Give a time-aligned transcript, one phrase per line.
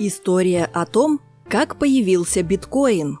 [0.00, 3.18] История о том, как появился биткоин.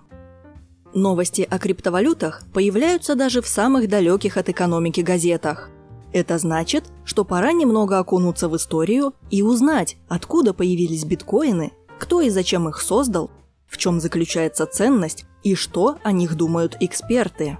[0.94, 5.70] Новости о криптовалютах появляются даже в самых далеких от экономики газетах.
[6.12, 12.30] Это значит, что пора немного окунуться в историю и узнать, откуда появились биткоины, кто и
[12.30, 13.32] зачем их создал,
[13.66, 17.58] в чем заключается ценность и что о них думают эксперты.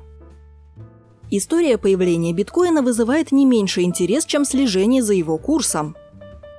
[1.28, 5.96] История появления биткоина вызывает не меньше интерес, чем слежение за его курсом–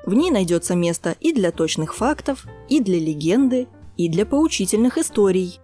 [0.06, 5.60] в ней найдется место и для точных фактов, и для легенды, и для поучительных историй.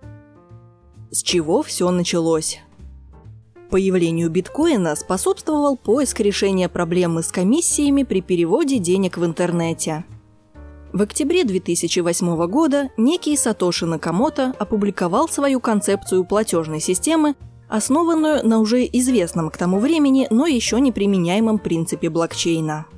[1.11, 2.59] С чего все началось?
[3.69, 10.05] Появлению биткоина способствовал поиск решения проблемы с комиссиями при переводе денег в интернете.
[10.93, 17.35] В октябре 2008 года некий Сатоши Накамото опубликовал свою концепцию платежной системы,
[17.67, 22.85] основанную на уже известном к тому времени, но еще не применяемом принципе блокчейна–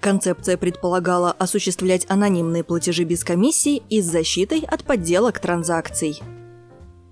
[0.00, 6.20] Концепция предполагала осуществлять анонимные платежи без комиссии и с защитой от подделок транзакций.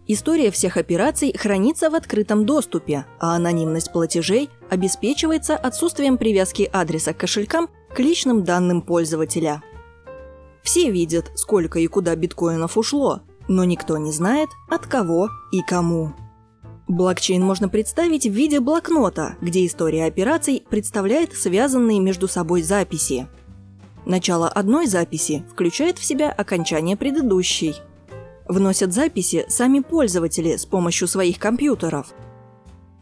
[0.06, 7.19] История всех операций хранится в открытом доступе, а анонимность платежей обеспечивается отсутствием привязки адреса к
[7.19, 9.62] кошелькам к личным данным пользователя.
[10.62, 16.14] Все видят, сколько и куда биткоинов ушло, но никто не знает, от кого и кому.
[16.89, 23.28] Блокчейн можно представить в виде блокнота, где история операций представляет связанные между собой записи.
[24.06, 27.75] Начало одной записи включает в себя окончание предыдущей.
[28.48, 32.14] Вносят записи сами пользователи с помощью своих компьютеров.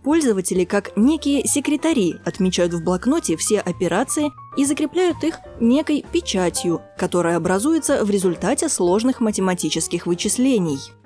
[0.03, 7.37] Пользователи, как некие секретари, отмечают в блокноте все операции и закрепляют их некой печатью, которая
[7.37, 10.81] образуется в результате сложных математических вычислений–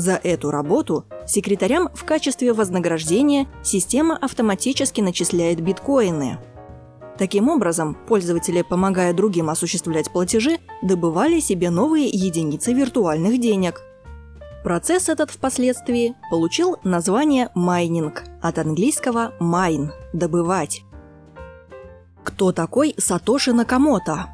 [0.00, 6.38] за эту работу секретарям в качестве вознаграждения система автоматически начисляет биткоины.
[7.18, 13.82] Таким образом, пользователи, помогая другим осуществлять платежи, добывали себе новые единицы виртуальных денег.
[14.64, 20.82] Процесс этот впоследствии получил название майнинг от английского mine– добывать.
[22.24, 24.26] Кто такой Сатоши Накамото?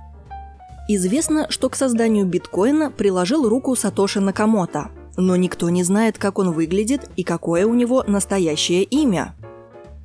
[0.89, 6.53] Известно, что к созданию биткоина приложил руку Сатоши Накамото– но никто не знает, как он
[6.53, 9.35] выглядит и какое у него настоящее имя.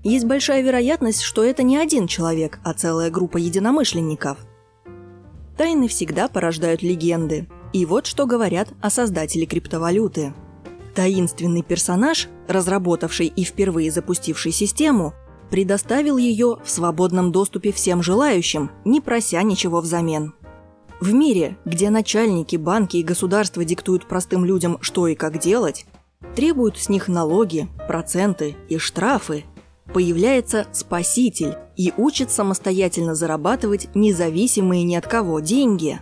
[0.03, 4.37] Есть большая вероятность, что это не один человек, а целая группа единомышленников.
[5.57, 7.47] Тайны всегда порождают легенды.
[7.73, 10.33] И вот что говорят о создателе криптовалюты.
[10.95, 15.13] Таинственный персонаж, разработавший и впервые запустивший систему,
[15.49, 20.33] предоставил ее в свободном доступе всем желающим, не прося ничего взамен–
[21.01, 25.87] в мире, где начальники, банки и государства диктуют простым людям, что и как делать,
[26.35, 29.43] требуют с них налоги, проценты и штрафы,
[29.93, 35.99] появляется спаситель и учит самостоятельно зарабатывать независимые ни от кого деньги.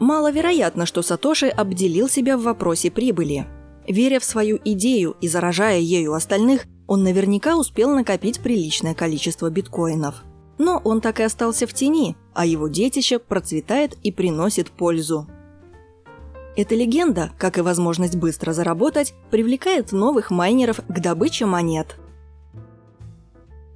[0.00, 3.46] Маловероятно, что Сатоши обделил себя в вопросе прибыли.
[3.86, 10.24] Веря в свою идею и заражая ею остальных, он наверняка успел накопить приличное количество биткоинов–
[10.58, 15.26] но он так и остался в тени, а его детище процветает и приносит пользу.
[16.56, 21.96] Эта легенда, как и возможность быстро заработать, привлекает новых майнеров к добыче монет.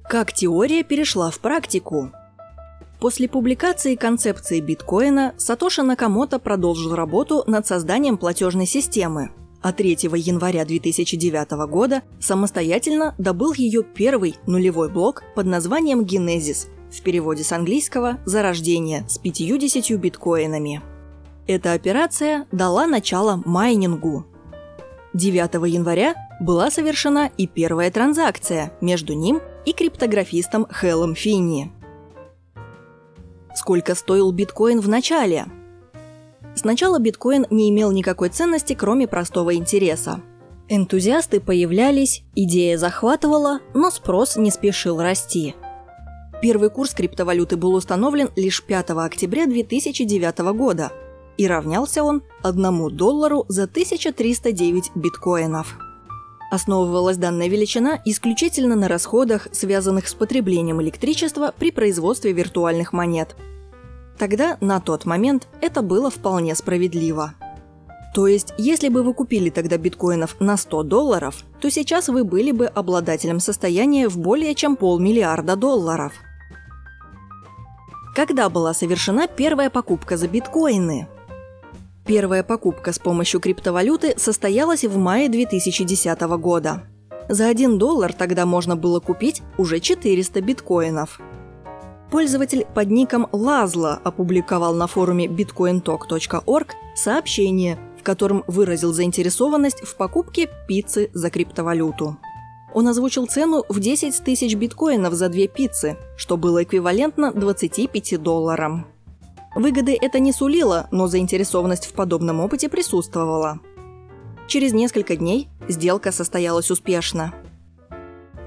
[0.03, 2.11] Как теория перешла в практику?
[2.99, 9.31] После публикации концепции биткоина Сатоши Накамото продолжил работу над созданием платежной системы,
[9.61, 17.01] а 3 января 2009 года самостоятельно добыл ее первый нулевой блок под названием «Генезис», в
[17.01, 20.81] переводе с английского «Зарождение» с 50 биткоинами.
[21.47, 24.25] Эта операция дала начало майнингу.
[25.13, 31.71] 9 января была совершена и первая транзакция между ним и криптографистом Хеллом Финни.
[33.53, 35.45] Сколько стоил биткоин в начале–
[36.55, 40.21] Сначала биткоин не имел никакой ценности, кроме простого интереса.
[40.67, 45.55] Энтузиасты появлялись, идея захватывала, но спрос не спешил расти.
[46.41, 50.91] Первый курс криптовалюты был установлен лишь 5 октября 2009 года,
[51.37, 55.77] и равнялся он 1 доллару за 1309 биткоинов.
[56.51, 63.35] Основывалась данная величина исключительно на расходах, связанных с потреблением электричества при производстве виртуальных монет–
[64.21, 67.33] Тогда, на тот момент, это было вполне справедливо.
[68.13, 72.51] То есть, если бы вы купили тогда биткоинов на 100 долларов, то сейчас вы были
[72.51, 76.13] бы обладателем состояния в более чем полмиллиарда долларов.
[78.15, 81.07] Когда была совершена первая покупка за биткоины?
[82.05, 86.83] Первая покупка с помощью криптовалюты состоялась в мае 2010 года.
[87.27, 91.19] За 1 доллар тогда можно было купить уже 400 биткоинов–
[92.11, 100.49] Пользователь под ником Лазла опубликовал на форуме bitcointalk.org сообщение, в котором выразил заинтересованность в покупке
[100.67, 102.17] пиццы за криптовалюту.
[102.73, 108.87] Он озвучил цену в 10 тысяч биткоинов за две пиццы, что было эквивалентно 25 долларам.
[109.55, 113.61] Выгоды это не сулило, но заинтересованность в подобном опыте присутствовала.
[114.47, 117.33] Через несколько дней сделка состоялась успешно.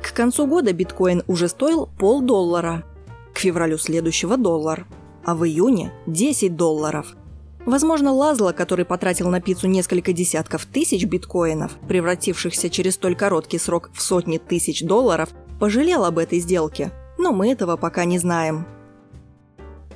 [0.02, 2.84] К концу года биткоин уже стоил полдоллара,
[3.34, 4.86] к февралю следующего– доллар,
[5.24, 7.14] а в июне– 10 долларов.
[7.66, 13.90] Возможно, Лазло, который потратил на пиццу несколько десятков тысяч биткоинов, превратившихся через столь короткий срок
[13.94, 18.66] в сотни тысяч долларов, пожалел об этой сделке, но мы этого пока не знаем.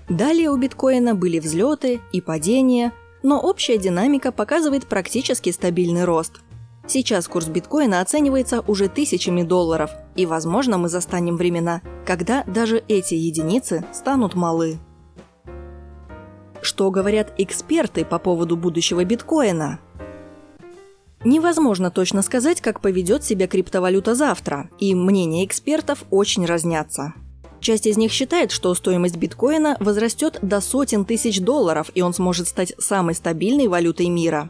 [0.08, 2.92] Далее у биткоина были взлеты и падения,
[3.22, 6.40] но общая динамика показывает практически стабильный рост.
[6.88, 13.12] Сейчас курс биткоина оценивается уже тысячами долларов, и, возможно, мы застанем времена, когда даже эти
[13.12, 14.78] единицы станут малы.
[16.62, 19.80] Что говорят эксперты по поводу будущего биткоина?
[21.24, 27.12] Невозможно точно сказать, как поведет себя криптовалюта завтра, и мнения экспертов очень разнятся.
[27.60, 32.48] Часть из них считает, что стоимость биткоина возрастет до сотен тысяч долларов, и он сможет
[32.48, 34.48] стать самой стабильной валютой мира.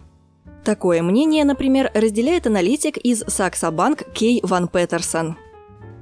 [0.68, 5.38] Такое мнение, например, разделяет аналитик из Bank Кей Ван Петерсон.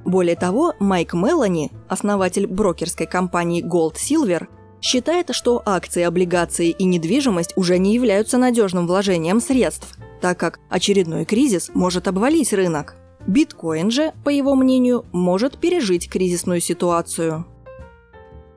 [0.03, 4.47] Более того, Майк Мелани, основатель брокерской компании Gold Silver,
[4.81, 11.23] считает, что акции, облигации и недвижимость уже не являются надежным вложением средств, так как очередной
[11.23, 12.97] кризис может обвалить рынок.
[13.25, 17.45] Биткоин же, по его мнению, может пережить кризисную ситуацию.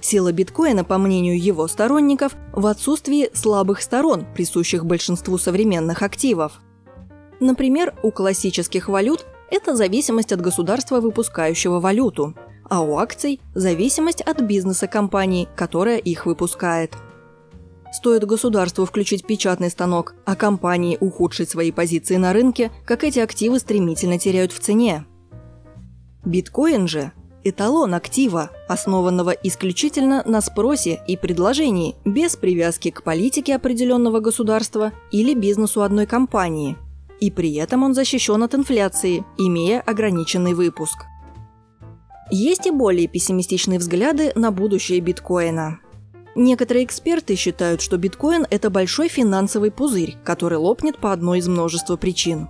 [0.00, 6.61] Сила биткоина, по мнению его сторонников, в отсутствии слабых сторон, присущих большинству современных активов.
[7.38, 12.35] Например, у классических валют это зависимость от государства, выпускающего валюту,
[12.69, 16.94] а у акций– зависимость от бизнеса компании, которая их выпускает.
[17.93, 23.58] Стоит государству включить печатный станок, а компании ухудшить свои позиции на рынке, как эти активы
[23.58, 25.05] стремительно теряют в цене.
[26.25, 27.12] Биткоин же–
[27.45, 35.35] эталон актива, основанного исключительно на спросе и предложении, без привязки к политике определенного государства или
[35.35, 36.77] бизнесу одной компании.
[37.21, 41.05] И при этом он защищен от инфляции, имея ограниченный выпуск.
[42.31, 45.81] Есть и более пессимистичные взгляды на будущее биткоина–
[46.37, 51.97] Некоторые эксперты считают, что биткоин– это большой финансовый пузырь, который лопнет по одной из множества
[51.97, 52.49] причин.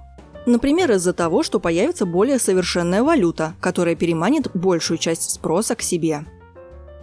[0.50, 6.25] Например, из-за того, что появится более совершенная валюта, которая переманит большую часть спроса к себе.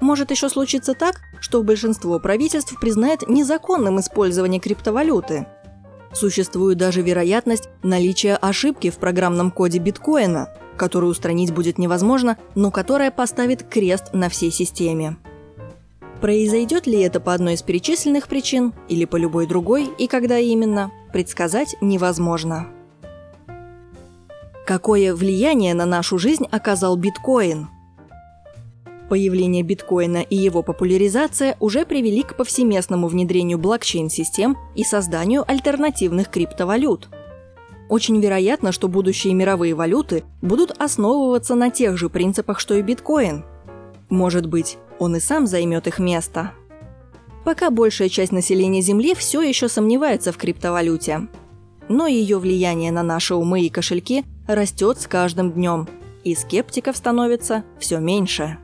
[0.01, 5.47] Может еще случиться так, что большинство правительств признает незаконным использование криптовалюты.
[6.11, 13.11] Существует даже вероятность наличия ошибки в программном коде биткоина, которую устранить будет невозможно, но которая
[13.11, 15.15] поставит крест на всей системе.
[16.19, 20.91] Произойдет ли это по одной из перечисленных причин или по любой другой и когда именно,
[21.13, 22.67] предсказать невозможно.
[24.68, 27.69] Какое влияние на нашу жизнь оказал биткоин?
[29.08, 37.08] Появление биткоина и его популяризация уже привели к повсеместному внедрению блокчейн-систем и созданию альтернативных криптовалют.
[37.88, 43.46] Очень вероятно, что будущие мировые валюты будут основываться на тех же принципах, что и биткоин.
[44.10, 46.52] Может быть, он и сам займет их место.
[47.46, 51.30] Пока большая часть населения Земли все еще сомневается в криптовалюте.
[51.88, 55.87] Но ее влияние на наши умы и кошельки растет с каждым днем,
[56.23, 58.57] и скептиков становится все меньше.